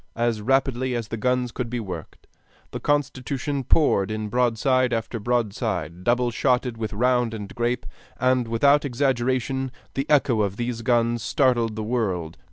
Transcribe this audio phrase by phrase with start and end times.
[0.15, 2.25] As rapidly as the guns could be worked,
[2.71, 7.85] the Constitution poured in broadside after broadside, double shotted with round and grape;
[8.19, 12.39] and without exaggeration, the echo of these guns startled the world.